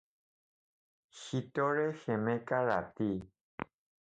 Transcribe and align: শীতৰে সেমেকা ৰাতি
শীতৰে 1.23 1.85
সেমেকা 2.05 2.63
ৰাতি 2.71 3.11